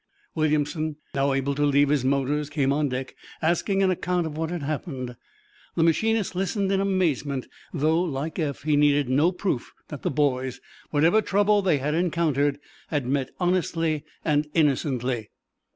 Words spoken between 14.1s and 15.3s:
and innocently.